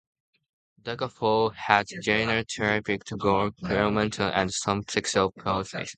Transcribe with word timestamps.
"Daggerfall" 0.81 1.53
has 1.53 1.93
genre-typical 2.01 3.15
gore 3.19 3.51
elements 3.69 4.19
and 4.19 4.51
some 4.51 4.81
sexual 4.87 5.31
topics. 5.33 5.89